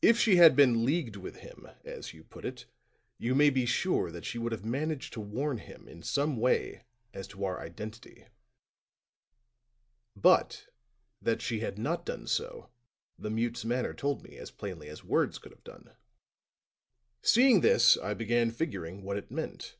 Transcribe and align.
"If 0.00 0.18
she 0.18 0.36
had 0.36 0.56
been 0.56 0.86
leagued 0.86 1.16
with 1.16 1.40
him, 1.40 1.68
as 1.84 2.14
you 2.14 2.24
put 2.24 2.46
it, 2.46 2.64
you 3.18 3.34
may 3.34 3.50
be 3.50 3.66
sure 3.66 4.10
that 4.10 4.24
she 4.24 4.38
would 4.38 4.52
have 4.52 4.64
managed 4.64 5.12
to 5.12 5.20
warn 5.20 5.58
him 5.58 5.86
in 5.86 6.02
some 6.02 6.38
way 6.38 6.84
as 7.12 7.28
to 7.28 7.44
our 7.44 7.60
identity. 7.60 8.24
But 10.16 10.66
that 11.20 11.42
she 11.42 11.60
had 11.60 11.78
not 11.78 12.06
done 12.06 12.26
so, 12.26 12.70
the 13.18 13.28
mute's 13.28 13.62
manner 13.66 13.92
told 13.92 14.22
me 14.22 14.38
as 14.38 14.50
plainly 14.50 14.88
as 14.88 15.04
words 15.04 15.38
could 15.38 15.52
have 15.52 15.64
done. 15.64 15.94
Seeing 17.20 17.60
this, 17.60 17.98
I 17.98 18.14
began 18.14 18.50
figuring 18.50 19.02
what 19.02 19.18
it 19.18 19.30
meant. 19.30 19.76